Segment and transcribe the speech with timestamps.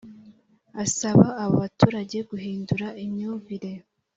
[0.83, 3.71] Asaba abo baturage guhindura imyumvire